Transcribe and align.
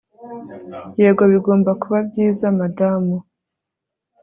Yego 1.01 1.23
bigomba 1.31 1.71
kuba 1.81 1.97
byiza 2.09 2.45
madamu 2.59 3.17